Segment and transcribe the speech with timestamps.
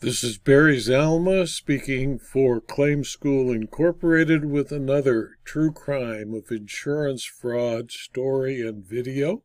[0.00, 7.24] This is Barry Zalma speaking for Claim School Incorporated with another true crime of insurance
[7.24, 9.42] fraud story and video.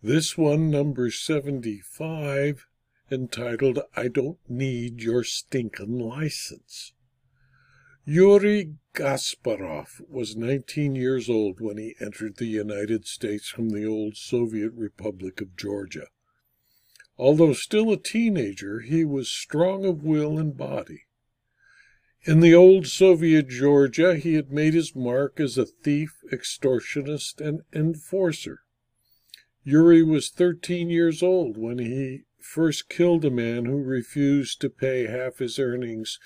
[0.00, 2.64] This one, number 75,
[3.10, 6.92] entitled I Don't Need Your Stinkin' License.
[8.04, 14.16] Yuri Gasparov was 19 years old when he entered the United States from the old
[14.16, 16.06] Soviet Republic of Georgia.
[17.18, 21.02] Although still a teenager, he was strong of will and body.
[22.24, 27.62] In the old Soviet Georgia, he had made his mark as a thief, extortionist, and
[27.72, 28.60] enforcer.
[29.64, 35.06] Yuri was 13 years old when he first killed a man who refused to pay
[35.06, 36.18] half his earnings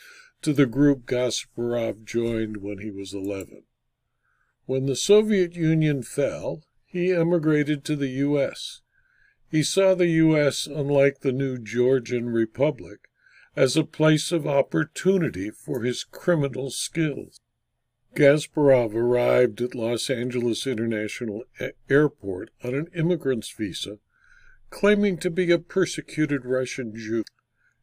[0.42, 3.64] to the group Gasparov joined when he was 11.
[4.66, 8.82] When the Soviet Union fell, he emigrated to the U.S.
[9.48, 13.09] He saw the U.S., unlike the new Georgian Republic,
[13.55, 17.41] as a place of opportunity for his criminal skills.
[18.14, 21.44] Gasparov arrived at Los Angeles International
[21.89, 23.98] Airport on an immigrant's visa,
[24.70, 27.22] claiming to be a persecuted Russian Jew.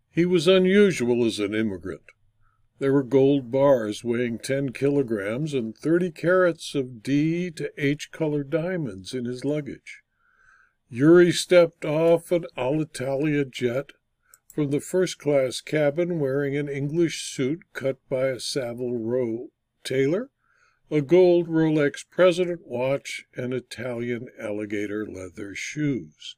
[0.10, 2.12] He was unusual as an immigrant.
[2.80, 8.50] There were gold bars weighing 10 kilograms and 30 carats of D to H colored
[8.50, 10.03] diamonds in his luggage.
[10.96, 13.94] Yuri stepped off an Alitalia jet
[14.48, 19.50] from the first class cabin wearing an English suit cut by a Savile Row
[19.84, 20.30] tailor,
[20.92, 26.36] a gold Rolex President watch, and Italian alligator leather shoes.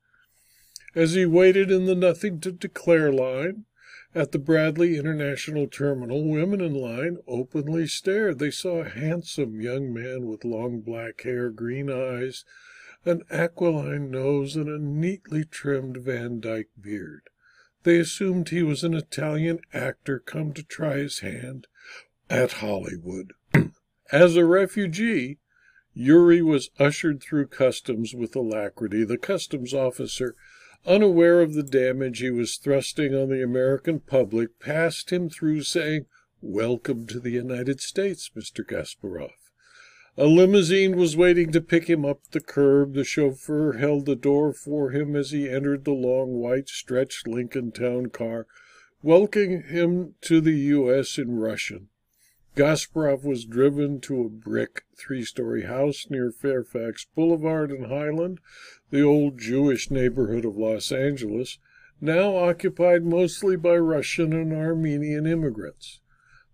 [0.95, 3.65] As he waited in the nothing to declare line
[4.13, 8.39] at the Bradley International Terminal, women in line openly stared.
[8.39, 12.45] They saw a handsome young man with long black hair, green eyes,
[13.05, 17.29] an aquiline nose, and a neatly trimmed Van Dyke beard.
[17.83, 21.67] They assumed he was an Italian actor come to try his hand
[22.29, 23.33] at Hollywood.
[24.11, 25.37] As a refugee,
[25.93, 29.03] Yuri was ushered through customs with alacrity.
[29.03, 30.35] The customs officer,
[30.85, 36.07] unaware of the damage he was thrusting on the American public, passed him through, saying,
[36.41, 38.65] Welcome to the United States, Mr.
[38.65, 39.44] Gasparov.
[40.17, 42.93] A limousine was waiting to pick him up the curb.
[42.93, 47.73] The chauffeur held the door for him as he entered the long, white, stretched Lincoln
[47.73, 48.47] Town car,
[49.03, 51.17] welcoming him to the U.S.
[51.17, 51.89] in Russian.
[52.55, 58.39] Gasparov was driven to a brick three story house near Fairfax Boulevard in Highland,
[58.91, 61.59] the old Jewish neighborhood of Los Angeles,
[61.99, 65.99] now occupied mostly by Russian and Armenian immigrants.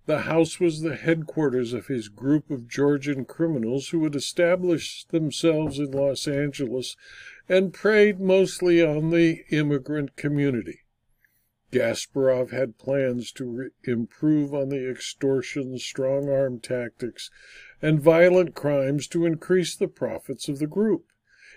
[0.07, 5.77] The house was the headquarters of his group of Georgian criminals who had established themselves
[5.77, 6.97] in Los Angeles
[7.47, 10.79] and preyed mostly on the immigrant community.
[11.71, 17.29] Gasparov had plans to re- improve on the extortion, strong arm tactics,
[17.81, 21.05] and violent crimes to increase the profits of the group.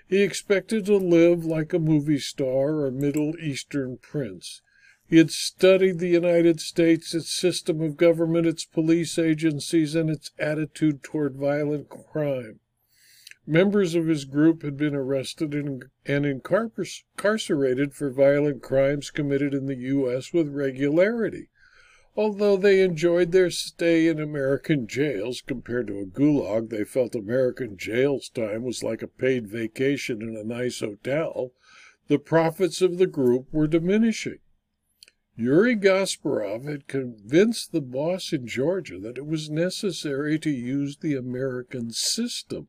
[0.07, 4.61] He expected to live like a movie star or Middle Eastern prince.
[5.07, 10.31] He had studied the United States, its system of government, its police agencies, and its
[10.39, 12.61] attitude toward violent crime.
[13.47, 19.67] Members of his group had been arrested and, and incarcerated for violent crimes committed in
[19.67, 20.33] the U.S.
[20.33, 21.51] with regularity.
[22.17, 27.77] Although they enjoyed their stay in American jails compared to a gulag, they felt American
[27.77, 31.53] jails time was like a paid vacation in a nice hotel.
[32.09, 34.39] The profits of the group were diminishing.
[35.37, 41.17] Yuri Gasparov had convinced the boss in Georgia that it was necessary to use the
[41.17, 42.69] American system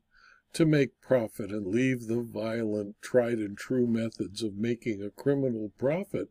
[0.54, 5.74] to make profit and leave the violent, tried and true methods of making a criminal
[5.78, 6.30] profit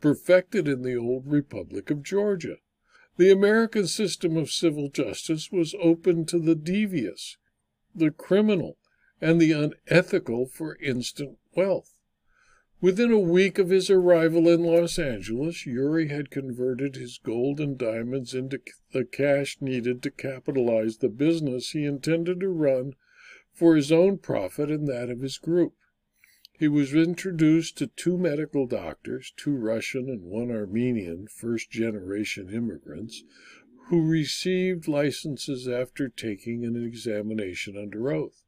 [0.00, 2.58] perfected in the old Republic of Georgia.
[3.16, 7.38] The American system of civil justice was open to the devious,
[7.94, 8.76] the criminal,
[9.20, 11.91] and the unethical for instant wealth.
[12.82, 17.78] Within a week of his arrival in Los Angeles, Yuri had converted his gold and
[17.78, 22.94] diamonds into the cash needed to capitalize the business he intended to run
[23.52, 25.74] for his own profit and that of his group.
[26.58, 33.22] He was introduced to two medical doctors, two Russian and one Armenian first generation immigrants,
[33.90, 38.41] who received licenses after taking an examination under oath.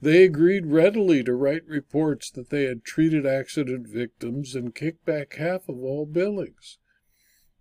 [0.00, 5.34] They agreed readily to write reports that they had treated accident victims and kicked back
[5.34, 6.78] half of all billings.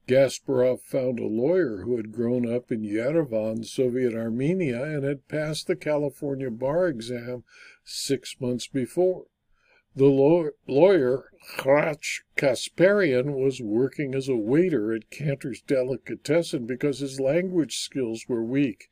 [0.08, 5.68] Gasparov found a lawyer who had grown up in Yerevan, Soviet Armenia, and had passed
[5.68, 7.44] the California bar exam
[7.84, 9.26] six months before.
[9.98, 17.80] The lawyer, Hratch Kasparian, was working as a waiter at Canter's Delicatessen because his language
[17.80, 18.90] skills were weak,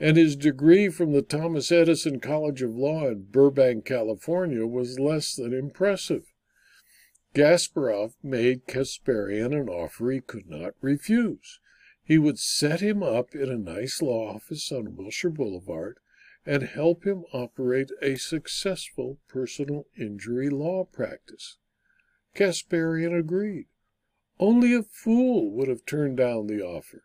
[0.00, 5.36] and his degree from the Thomas Edison College of Law in Burbank, California, was less
[5.36, 6.32] than impressive.
[7.34, 11.60] Gasparov made Kasparian an offer he could not refuse.
[12.02, 15.98] He would set him up in a nice law office on Wilshire Boulevard
[16.48, 21.58] and help him operate a successful personal injury law practice.
[22.34, 23.66] Kasparian agreed.
[24.40, 27.02] Only a fool would have turned down the offer.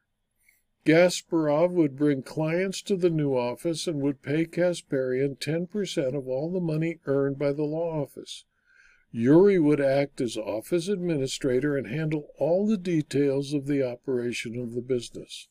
[0.86, 6.50] Gasparov would bring clients to the new office and would pay Kasparian 10% of all
[6.50, 8.46] the money earned by the law office.
[9.12, 14.74] Yuri would act as office administrator and handle all the details of the operation of
[14.74, 15.50] the business.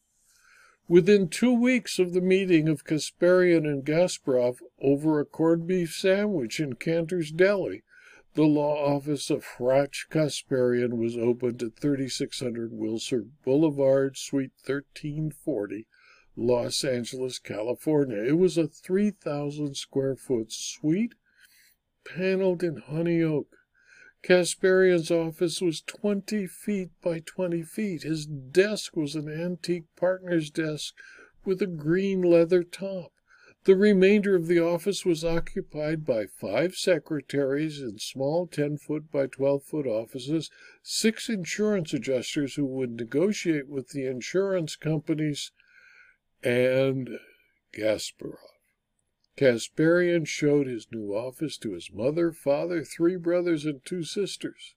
[0.89, 6.59] Within two weeks of the meeting of Kasparian and Gasparov over a corned beef sandwich
[6.59, 7.83] in Canter's Deli,
[8.35, 15.87] the law office of Hratch Kasparian was opened at 3600 Wilshire Boulevard, Suite 1340,
[16.35, 18.17] Los Angeles, California.
[18.17, 21.15] It was a 3,000 square foot suite
[22.05, 23.57] paneled in honey oak.
[24.23, 28.03] Kasparian's office was 20 feet by 20 feet.
[28.03, 30.95] His desk was an antique partner's desk
[31.45, 33.13] with a green leather top.
[33.65, 39.27] The remainder of the office was occupied by five secretaries in small 10 foot by
[39.27, 40.51] 12 foot offices,
[40.83, 45.53] six insurance adjusters who would negotiate with the insurance companies,
[46.43, 47.19] and
[47.73, 48.52] Gasparov.
[49.37, 54.75] Kasparian showed his new office to his mother, father, three brothers, and two sisters.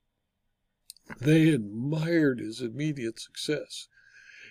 [1.19, 3.90] They admired his immediate success.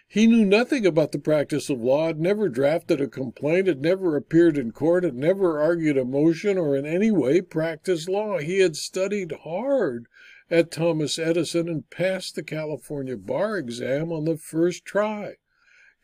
[0.07, 4.17] He knew nothing about the practice of law, had never drafted a complaint, had never
[4.17, 8.39] appeared in court, had never argued a motion, or in any way practiced law.
[8.39, 10.07] He had studied hard
[10.51, 15.37] at Thomas Edison and passed the California bar exam on the first try.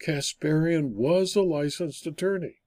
[0.00, 2.59] Kasparian was a licensed attorney.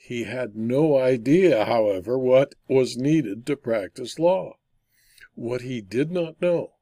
[0.00, 4.56] He had no idea, however, what was needed to practice law.
[5.34, 6.74] What he did not know,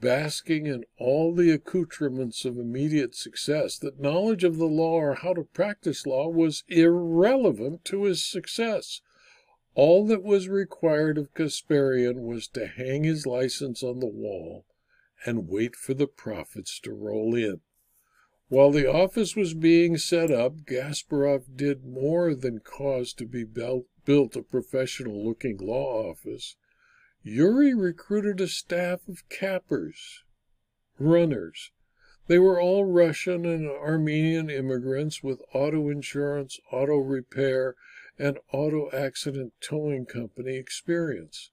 [0.00, 5.32] basking in all the accoutrements of immediate success, that knowledge of the law or how
[5.32, 9.00] to practice law was irrelevant to his success.
[9.74, 14.66] All that was required of Kasparian was to hang his license on the wall
[15.24, 17.62] and wait for the profits to roll in.
[18.52, 24.36] While the office was being set up, Gasparov did more than cause to be built
[24.36, 26.56] a professional looking law office.
[27.22, 30.22] Yuri recruited a staff of cappers,
[30.98, 31.72] runners.
[32.26, 37.74] They were all Russian and Armenian immigrants with auto insurance, auto repair,
[38.18, 41.52] and auto accident towing company experience.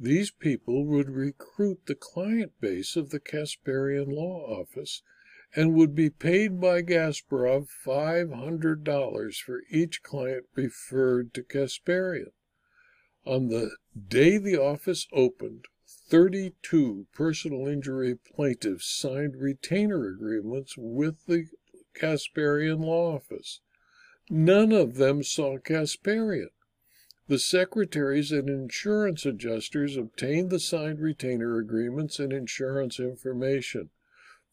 [0.00, 5.02] These people would recruit the client base of the Kasparian law office
[5.56, 12.32] and would be paid by Gasparov $500 for each client referred to Kasparian.
[13.24, 13.70] On the
[14.08, 21.46] day the office opened, 32 personal injury plaintiffs signed retainer agreements with the
[21.94, 23.60] Kasparian law office.
[24.28, 26.50] None of them saw Kasparian.
[27.26, 33.90] The secretaries and insurance adjusters obtained the signed retainer agreements and insurance information.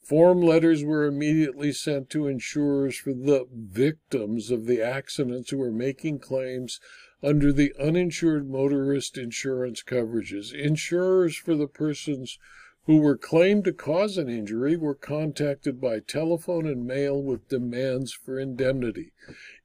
[0.04, 5.72] Form letters were immediately sent to insurers for the victims of the accidents who were
[5.72, 6.80] making claims
[7.24, 10.54] under the uninsured motorist insurance coverages.
[10.54, 12.40] Insurers for the persons
[12.86, 18.12] who were claimed to cause an injury were contacted by telephone and mail with demands
[18.12, 19.14] for indemnity.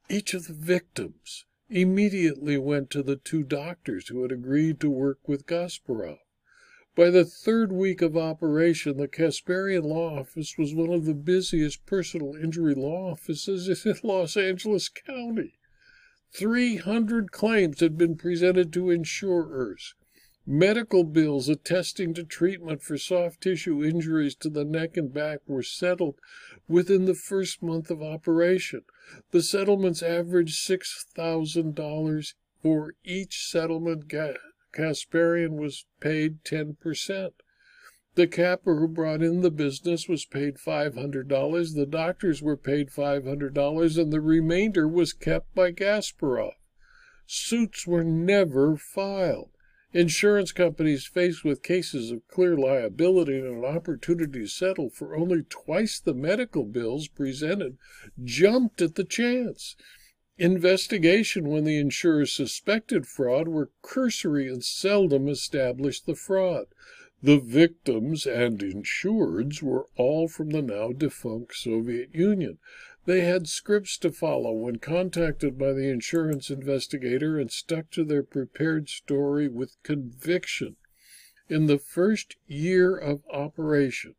[0.07, 5.27] Each of the victims immediately went to the two doctors who had agreed to work
[5.27, 6.19] with Gasparov.
[6.97, 11.85] By the third week of operation, the Kasparian Law Office was one of the busiest
[11.85, 15.59] personal injury law offices in Los Angeles County.
[16.31, 19.93] 300 claims had been presented to insurers.
[20.47, 25.61] Medical bills attesting to treatment for soft tissue injuries to the neck and back were
[25.61, 26.15] settled
[26.67, 28.81] within the first month of operation.
[29.29, 34.07] The settlements averaged $6,000 for each settlement
[34.77, 37.31] Kasparian was paid 10%.
[38.13, 43.97] The capper who brought in the business was paid $500, the doctors were paid $500,
[43.97, 46.53] and the remainder was kept by Gasparov.
[47.25, 49.49] Suits were never filed.
[49.93, 55.43] Insurance companies faced with cases of clear liability and an opportunity to settle for only
[55.49, 57.77] twice the medical bills presented
[58.23, 59.75] jumped at the chance.
[60.37, 66.67] Investigation when the insurers suspected fraud were cursory and seldom established the fraud.
[67.21, 72.59] The victims and insureds were all from the now defunct Soviet Union.
[73.05, 78.21] They had scripts to follow when contacted by the insurance investigator and stuck to their
[78.21, 80.75] prepared story with conviction.
[81.49, 84.15] In the first year of operation,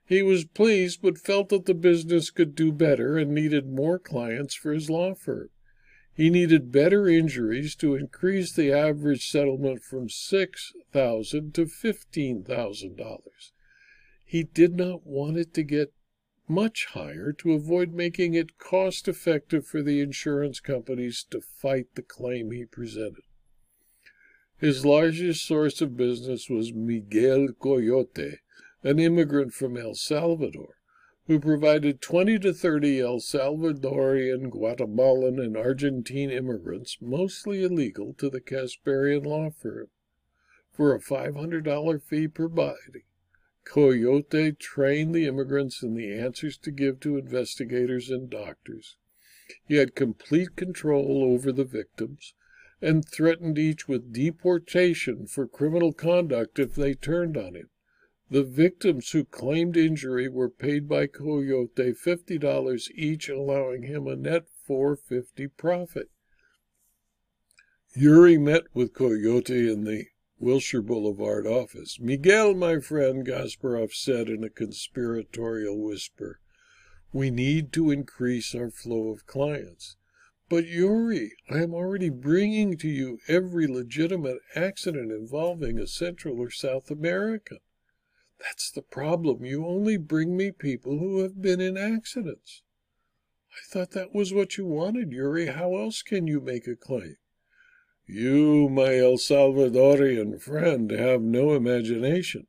[0.06, 4.54] He was pleased, but felt that the business could do better and needed more clients
[4.54, 5.50] for his law firm.
[6.18, 13.20] He needed better injuries to increase the average settlement from 6,000 to $15,000.
[14.24, 15.92] He did not want it to get
[16.48, 22.02] much higher to avoid making it cost effective for the insurance companies to fight the
[22.02, 23.22] claim he presented.
[24.56, 28.40] His largest source of business was Miguel Coyote,
[28.82, 30.77] an immigrant from El Salvador
[31.28, 38.40] who provided 20 to 30 El Salvadorian, Guatemalan, and Argentine immigrants, mostly illegal, to the
[38.40, 39.88] Kasparian law firm
[40.72, 43.04] for a $500 fee per body.
[43.64, 48.96] Coyote trained the immigrants in the answers to give to investigators and doctors.
[49.66, 52.32] He had complete control over the victims
[52.80, 57.68] and threatened each with deportation for criminal conduct if they turned on him.
[58.30, 64.44] The victims who claimed injury were paid by Coyote $50 each, allowing him a net
[64.66, 66.10] 450 profit.
[67.94, 70.08] Yuri met with Coyote in the
[70.38, 71.98] Wilshire Boulevard office.
[71.98, 76.38] Miguel, my friend, Gasparov said in a conspiratorial whisper,
[77.12, 79.96] we need to increase our flow of clients.
[80.50, 86.50] But Yuri, I am already bringing to you every legitimate accident involving a Central or
[86.50, 87.60] South American.
[88.40, 89.44] That's the problem.
[89.44, 92.62] You only bring me people who have been in accidents.
[93.52, 95.46] I thought that was what you wanted, Yuri.
[95.46, 97.16] How else can you make a claim?
[98.06, 102.46] You, my El Salvadorian friend, have no imagination.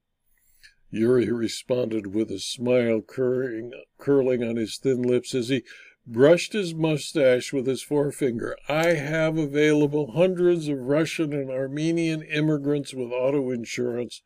[0.91, 5.63] Yuri responded with a smile curling, curling on his thin lips as he
[6.07, 8.55] brushed his mustache with his forefinger.
[8.67, 14.21] I have available hundreds of Russian and Armenian immigrants with auto insurance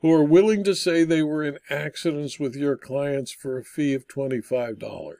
[0.00, 3.94] who are willing to say they were in accidents with your clients for a fee
[3.94, 5.14] of $25.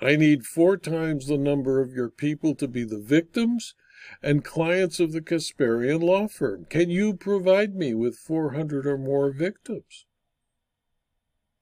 [0.00, 3.74] I need four times the number of your people to be the victims
[4.22, 6.66] and clients of the Kasparian law firm.
[6.66, 10.06] Can you provide me with 400 or more victims?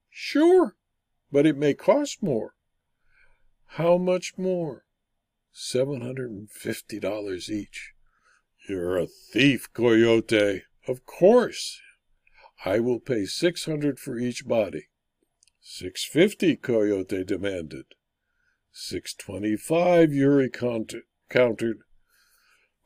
[0.09, 0.75] Sure,
[1.31, 2.53] but it may cost more.
[3.71, 4.85] How much more?
[5.53, 7.93] $750 each.
[8.69, 10.63] You're a thief, Coyote.
[10.87, 11.81] Of course.
[12.65, 14.87] I will pay six hundred for each body.
[15.61, 17.85] Six fifty, Coyote demanded.
[18.71, 21.77] Six twenty-five, Yuri countered.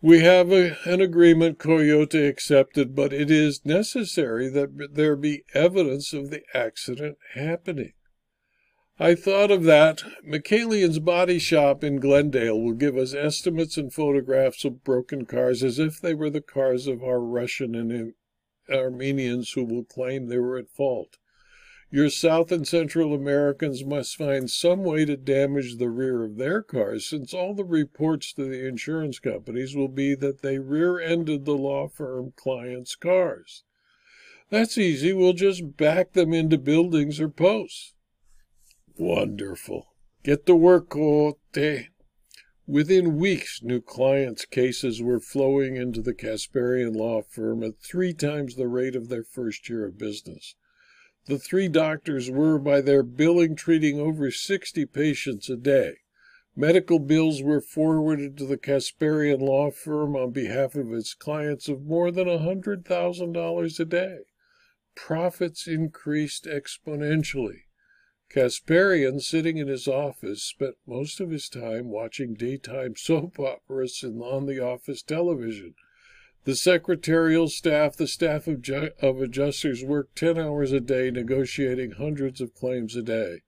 [0.01, 6.11] We have a, an agreement, Coyote accepted, but it is necessary that there be evidence
[6.11, 7.93] of the accident happening.
[8.99, 10.03] I thought of that.
[10.23, 15.77] Michaelian's body shop in Glendale will give us estimates and photographs of broken cars as
[15.79, 17.91] if they were the cars of our Russian and
[18.71, 21.17] Armenians who will claim they were at fault.
[21.93, 26.61] Your South and Central Americans must find some way to damage the rear of their
[26.61, 31.43] cars, since all the reports to the insurance companies will be that they rear ended
[31.43, 33.63] the law firm clients' cars.
[34.49, 35.11] That's easy.
[35.11, 37.93] We'll just back them into buildings or posts.
[38.97, 39.87] Wonderful.
[40.23, 41.39] Get to work, Cote.
[42.71, 48.55] Within weeks, new clients' cases were flowing into the Kasparian law firm at three times
[48.55, 50.55] the rate of their first year of business.
[51.25, 55.95] The three doctors were, by their billing, treating over 60 patients a day.
[56.55, 61.83] Medical bills were forwarded to the Kasparian law firm on behalf of its clients of
[61.83, 64.19] more than $100,000 a day.
[64.95, 67.63] Profits increased exponentially.
[68.33, 74.45] Kasparian, sitting in his office, spent most of his time watching daytime soap operas on
[74.45, 75.75] the office television.
[76.45, 81.91] The secretarial staff, the staff of, ju- of adjusters, worked 10 hours a day negotiating
[81.91, 83.41] hundreds of claims a day.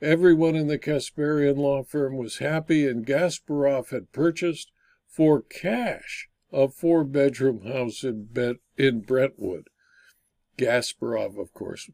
[0.00, 4.70] Everyone in the Kasparian law firm was happy, and Gasparov had purchased,
[5.08, 8.28] for cash, a four bedroom house in,
[8.76, 9.66] in Brentwood.
[10.56, 11.90] Gasparov, of course,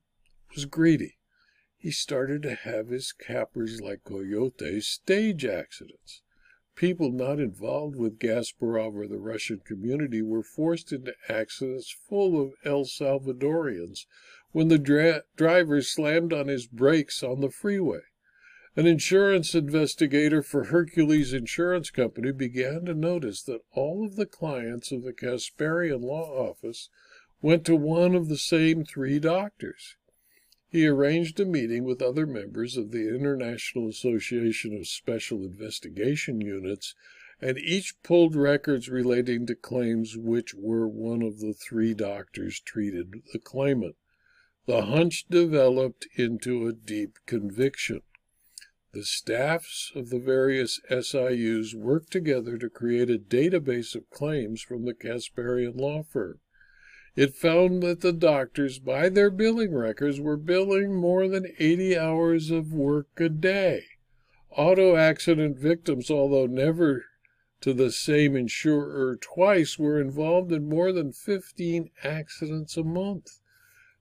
[0.55, 1.17] was greedy
[1.85, 6.23] he started to have his cappers like Coyote stage accidents.
[6.75, 12.55] People not involved with Gasparov or the Russian community were forced into accidents full of
[12.65, 14.07] El Salvadorians
[14.53, 18.01] when the dra- driver slammed on his brakes on the freeway.
[18.77, 24.91] An insurance investigator for Hercules Insurance Company began to notice that all of the clients
[24.91, 26.89] of the Kasparian law office
[27.43, 29.97] went to one of the same three doctors.
[30.75, 36.97] He arranged a meeting with other members of the International Association of Special Investigation Units,
[37.41, 43.23] and each pulled records relating to claims which were one of the three doctors treated
[43.33, 43.95] the claimant.
[44.67, 48.01] The hunch developed into a deep conviction.
[48.91, 54.87] The staffs of the various SIUs worked together to create a database of claims from
[54.87, 56.41] the Kasparian law firm.
[57.17, 62.51] It found that the doctors, by their billing records, were billing more than 80 hours
[62.51, 63.85] of work a day.
[64.51, 67.05] Auto accident victims, although never
[67.61, 73.41] to the same insurer twice, were involved in more than 15 accidents a month.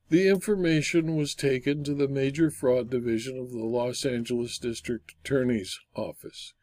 [0.10, 5.80] The information was taken to the Major Fraud Division of the Los Angeles District Attorney's
[5.96, 6.54] Office.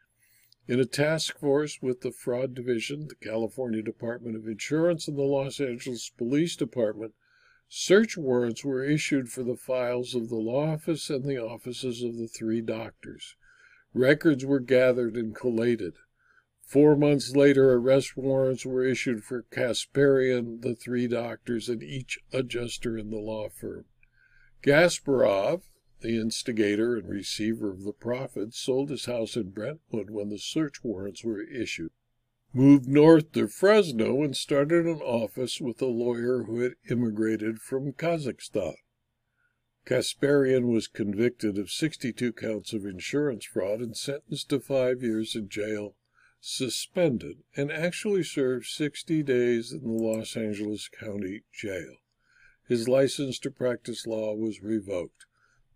[0.67, 5.23] In a task force with the Fraud Division, the California Department of Insurance, and the
[5.23, 7.13] Los Angeles Police Department,
[7.67, 12.17] search warrants were issued for the files of the law office and the offices of
[12.17, 13.35] the three doctors.
[13.93, 15.95] Records were gathered and collated.
[16.61, 22.97] Four months later, arrest warrants were issued for Kasparian, the three doctors, and each adjuster
[22.97, 23.85] in the law firm.
[24.63, 25.63] Gasparov,
[26.01, 30.83] the instigator and receiver of the profits, sold his house in Brentwood when the search
[30.83, 31.91] warrants were issued,
[32.53, 37.93] moved north to Fresno, and started an office with a lawyer who had immigrated from
[37.93, 38.75] Kazakhstan.
[39.85, 45.49] Kasparian was convicted of 62 counts of insurance fraud and sentenced to five years in
[45.49, 45.95] jail,
[46.39, 51.97] suspended, and actually served 60 days in the Los Angeles County Jail.
[52.67, 55.25] His license to practice law was revoked.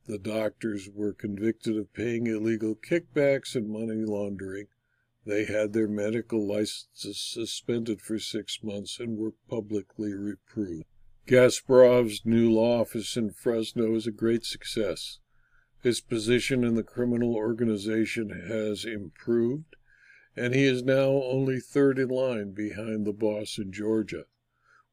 [0.08, 4.68] The doctors were convicted of paying illegal kickbacks and money laundering.
[5.26, 10.86] They had their medical licenses suspended for six months and were publicly reproved.
[11.26, 15.18] Gasparov's new law office in Fresno is a great success.
[15.82, 19.76] His position in the criminal organization has improved,
[20.36, 24.26] and he is now only third in line behind the boss in Georgia.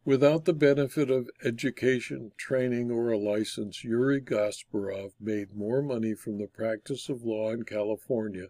[0.04, 6.38] Without the benefit of education, training, or a license, Yuri Gasparov made more money from
[6.38, 8.48] the practice of law in California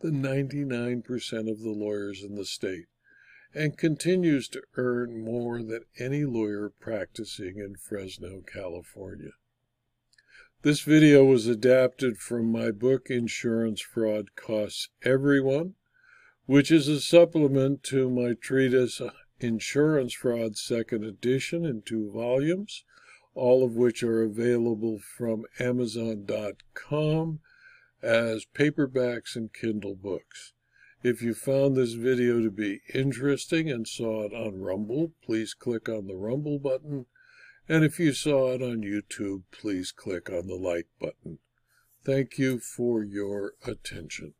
[0.00, 2.86] than 99% of the lawyers in the state,
[3.54, 9.32] and continues to earn more than any lawyer practicing in Fresno, California.
[10.62, 15.76] This video was adapted from my book Insurance Fraud Costs Everyone,
[16.44, 19.00] which is a supplement to my treatise
[19.40, 22.84] Insurance Fraud Second Edition in two volumes,
[23.34, 27.40] all of which are available from Amazon.com
[28.02, 30.52] as paperbacks and Kindle books.
[31.02, 35.88] If you found this video to be interesting and saw it on Rumble, please click
[35.88, 37.06] on the Rumble button.
[37.68, 41.38] And if you saw it on YouTube, please click on the like button.
[42.04, 44.34] Thank you for your attention.